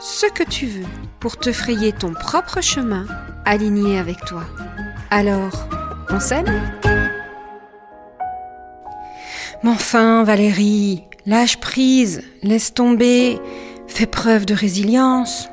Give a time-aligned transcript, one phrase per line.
[0.00, 0.86] ce que tu veux
[1.20, 3.06] pour te frayer ton propre chemin
[3.44, 4.44] aligné avec toi.
[5.10, 5.68] Alors,
[6.08, 6.46] on s'aime
[9.62, 13.38] Mais enfin, Valérie, lâche prise, laisse tomber,
[13.88, 15.50] fais preuve de résilience.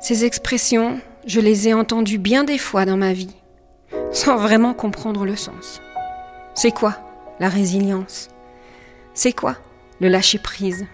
[0.00, 3.36] Ces expressions, je les ai entendues bien des fois dans ma vie,
[4.10, 5.80] sans vraiment comprendre le sens.
[6.54, 6.98] C'est quoi
[7.38, 8.28] la résilience?
[9.14, 9.56] C'est quoi
[10.00, 10.84] le lâcher prise?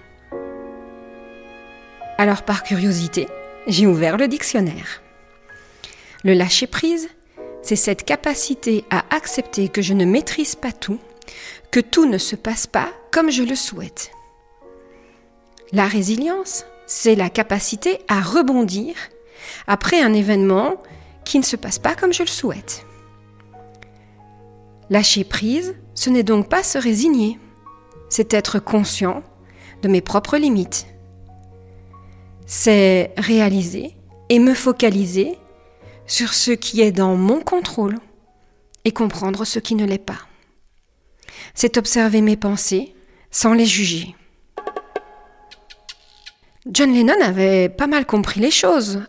[2.20, 3.28] Alors par curiosité,
[3.66, 5.00] j'ai ouvert le dictionnaire.
[6.22, 7.08] Le lâcher prise,
[7.62, 10.98] c'est cette capacité à accepter que je ne maîtrise pas tout,
[11.70, 14.10] que tout ne se passe pas comme je le souhaite.
[15.72, 18.96] La résilience, c'est la capacité à rebondir
[19.66, 20.74] après un événement
[21.24, 22.84] qui ne se passe pas comme je le souhaite.
[24.90, 27.38] Lâcher prise, ce n'est donc pas se résigner,
[28.10, 29.22] c'est être conscient
[29.80, 30.86] de mes propres limites.
[32.52, 33.94] C'est réaliser
[34.28, 35.38] et me focaliser
[36.08, 38.00] sur ce qui est dans mon contrôle
[38.84, 40.18] et comprendre ce qui ne l'est pas.
[41.54, 42.92] C'est observer mes pensées
[43.30, 44.16] sans les juger.
[46.68, 49.00] John Lennon avait pas mal compris les choses.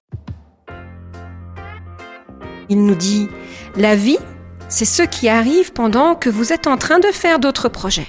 [2.69, 3.27] Il nous dit,
[3.75, 4.19] la vie,
[4.69, 8.07] c'est ce qui arrive pendant que vous êtes en train de faire d'autres projets.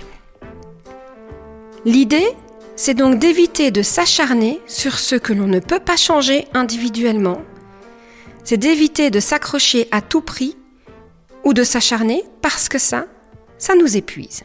[1.86, 2.28] L'idée,
[2.76, 7.42] c'est donc d'éviter de s'acharner sur ce que l'on ne peut pas changer individuellement
[8.44, 10.56] c'est d'éviter de s'accrocher à tout prix
[11.44, 13.06] ou de s'acharner parce que ça,
[13.58, 14.42] ça nous épuise.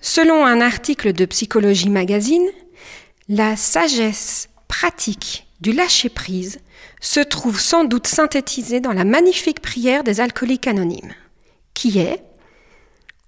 [0.00, 2.48] Selon un article de Psychologie Magazine,
[3.28, 6.58] la sagesse pratique du lâcher-prise
[7.00, 11.14] se trouve sans doute synthétisée dans la magnifique prière des alcooliques anonymes,
[11.74, 12.22] qui est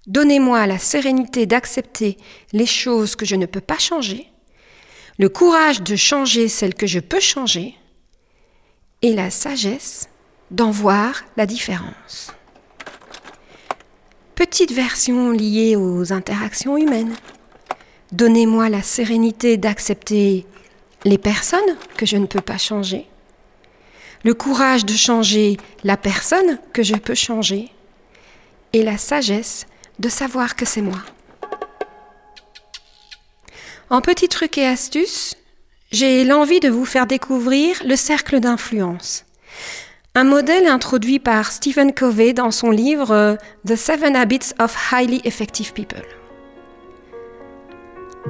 [0.06, 2.18] Donnez-moi la sérénité d'accepter
[2.52, 4.28] les choses que je ne peux pas changer,
[5.18, 7.74] le courage de changer celles que je peux changer,
[9.00, 10.08] et la sagesse
[10.50, 12.32] d'en voir la différence.
[14.34, 17.14] Petite version liée aux interactions humaines.
[18.12, 20.46] Donnez-moi la sérénité d'accepter
[21.04, 23.06] les personnes que je ne peux pas changer,
[24.22, 27.70] le courage de changer la personne que je peux changer,
[28.72, 29.66] et la sagesse
[29.98, 30.98] de savoir que c'est moi.
[33.90, 35.36] En petit truc et astuce,
[35.92, 39.24] j'ai l'envie de vous faire découvrir le cercle d'influence.
[40.16, 45.20] Un modèle introduit par Stephen Covey dans son livre euh, The Seven Habits of Highly
[45.24, 46.04] Effective People.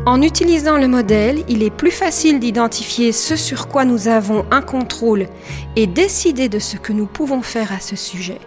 [0.07, 4.61] En utilisant le modèle, il est plus facile d'identifier ce sur quoi nous avons un
[4.61, 5.29] contrôle
[5.77, 8.41] et décider de ce que nous pouvons faire à ce sujet.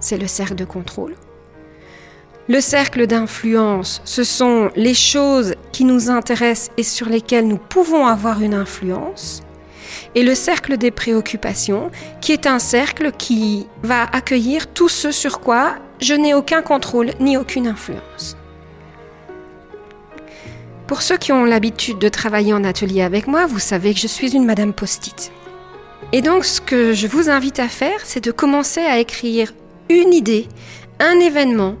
[0.00, 1.16] C'est le cercle de contrôle.
[2.50, 8.06] Le cercle d'influence, ce sont les choses qui nous intéressent et sur lesquelles nous pouvons
[8.06, 9.44] avoir une influence.
[10.16, 15.38] Et le cercle des préoccupations, qui est un cercle qui va accueillir tout ce sur
[15.38, 18.36] quoi je n'ai aucun contrôle ni aucune influence.
[20.88, 24.08] Pour ceux qui ont l'habitude de travailler en atelier avec moi, vous savez que je
[24.08, 25.30] suis une Madame Post-it.
[26.10, 29.52] Et donc ce que je vous invite à faire, c'est de commencer à écrire
[29.88, 30.48] une idée,
[30.98, 31.76] un événement,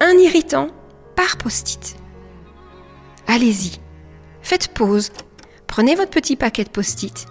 [0.00, 0.68] un irritant
[1.14, 1.96] par post-it.
[3.26, 3.78] Allez-y,
[4.42, 5.12] faites pause,
[5.66, 7.26] prenez votre petit paquet de post-it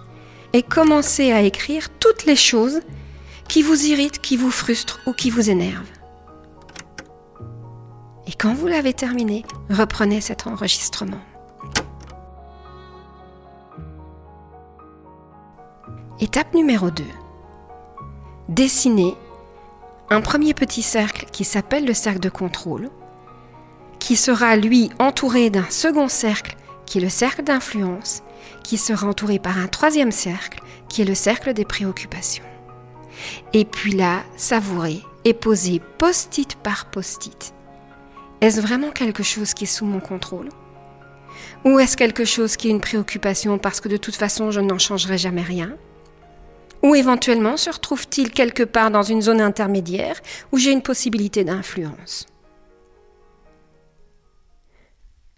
[0.52, 2.80] et commencez à écrire toutes les choses
[3.48, 5.86] qui vous irritent, qui vous frustrent ou qui vous énervent.
[8.26, 11.20] Et quand vous l'avez terminé, reprenez cet enregistrement.
[16.20, 17.02] Étape numéro 2.
[18.48, 19.16] Dessinez
[20.10, 22.90] un premier petit cercle qui s'appelle le cercle de contrôle,
[24.00, 28.22] qui sera lui entouré d'un second cercle qui est le cercle d'influence,
[28.64, 32.44] qui sera entouré par un troisième cercle qui est le cercle des préoccupations.
[33.52, 37.54] Et puis là, savourer et poser post-it par post-it.
[38.40, 40.48] Est-ce vraiment quelque chose qui est sous mon contrôle?
[41.64, 44.78] Ou est-ce quelque chose qui est une préoccupation parce que de toute façon je n'en
[44.78, 45.76] changerai jamais rien?
[46.82, 50.20] Ou éventuellement se retrouve-t-il quelque part dans une zone intermédiaire
[50.52, 52.26] où j'ai une possibilité d'influence?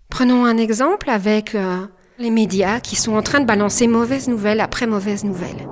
[0.09, 1.87] Prenons un exemple avec euh,
[2.19, 5.67] Les médias qui sont en train de balancer mauvaise nouvelle après mauvaise nouvelle.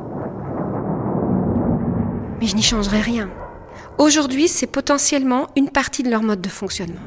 [2.41, 3.31] Mais je n'y changerai rien.
[3.99, 7.01] Aujourd'hui, c'est potentiellement une partie de leur mode de fonctionnement.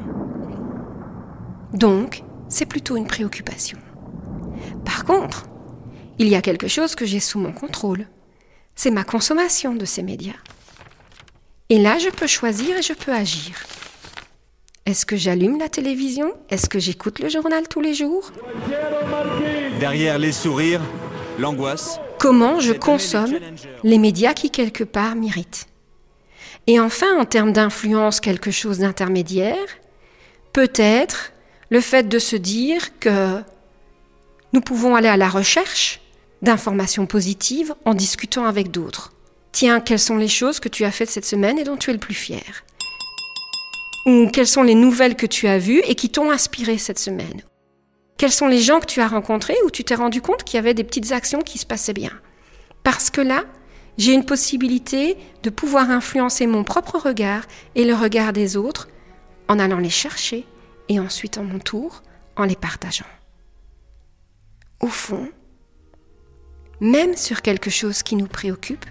[1.73, 3.79] Donc, c'est plutôt une préoccupation.
[4.85, 5.47] Par contre,
[6.19, 8.05] il y a quelque chose que j'ai sous mon contrôle.
[8.75, 10.33] C'est ma consommation de ces médias.
[11.69, 13.55] Et là, je peux choisir et je peux agir.
[14.85, 16.33] Est-ce que j'allume la télévision?
[16.49, 18.31] Est-ce que j'écoute le journal tous les jours?
[19.79, 20.81] Derrière les sourires,
[21.39, 21.99] l'angoisse.
[22.19, 23.33] Comment je consomme
[23.83, 25.67] les médias qui quelque part m'irritent
[26.67, 29.65] Et enfin, en termes d'influence, quelque chose d'intermédiaire,
[30.51, 31.31] peut-être
[31.69, 33.41] le fait de se dire que
[34.51, 36.01] nous pouvons aller à la recherche
[36.43, 39.13] d'informations positives en discutant avec d'autres.
[39.53, 41.93] Tiens, quelles sont les choses que tu as faites cette semaine et dont tu es
[41.93, 42.63] le plus fier?
[44.05, 47.41] Ou quelles sont les nouvelles que tu as vues et qui t'ont inspiré cette semaine?
[48.17, 50.59] Quels sont les gens que tu as rencontrés où tu t'es rendu compte qu'il y
[50.59, 52.11] avait des petites actions qui se passaient bien?
[52.83, 53.45] Parce que là,
[53.97, 57.43] j'ai une possibilité de pouvoir influencer mon propre regard
[57.75, 58.89] et le regard des autres
[59.47, 60.45] en allant les chercher
[60.89, 62.03] et ensuite en mon tour
[62.35, 63.05] en les partageant.
[64.81, 65.29] Au fond,
[66.83, 68.85] même sur quelque chose qui nous préoccupe,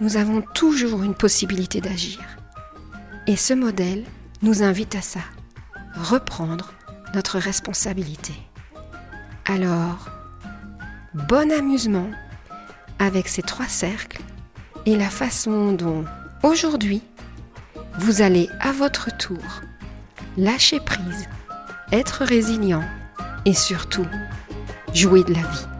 [0.00, 2.20] nous avons toujours une possibilité d'agir.
[3.26, 4.04] Et ce modèle
[4.42, 5.20] nous invite à ça,
[5.96, 6.72] reprendre
[7.12, 8.32] notre responsabilité.
[9.46, 10.08] Alors,
[11.28, 12.08] bon amusement
[13.00, 14.22] avec ces trois cercles
[14.86, 16.04] et la façon dont,
[16.44, 17.02] aujourd'hui,
[17.98, 19.62] vous allez à votre tour
[20.36, 21.28] lâcher prise,
[21.90, 22.84] être résilient
[23.44, 24.06] et surtout
[24.92, 25.73] jouer de la vie.